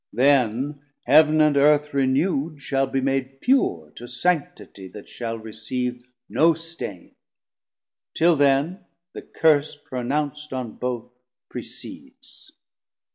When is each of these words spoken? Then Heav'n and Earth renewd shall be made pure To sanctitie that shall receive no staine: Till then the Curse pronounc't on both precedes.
Then 0.11 0.81
Heav'n 1.05 1.41
and 1.41 1.55
Earth 1.55 1.93
renewd 1.93 2.59
shall 2.59 2.87
be 2.87 3.01
made 3.01 3.39
pure 3.39 3.91
To 3.97 4.05
sanctitie 4.07 4.91
that 4.93 5.07
shall 5.07 5.37
receive 5.37 6.09
no 6.27 6.55
staine: 6.55 7.13
Till 8.15 8.35
then 8.35 8.85
the 9.13 9.21
Curse 9.21 9.75
pronounc't 9.75 10.51
on 10.51 10.77
both 10.77 11.11
precedes. 11.51 12.51